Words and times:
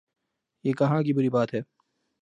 یہ 0.65 0.73
کہاں 0.73 1.01
کی 1.01 1.13
بری 1.13 1.29
بات 1.29 1.53
ہے؟ 1.53 1.61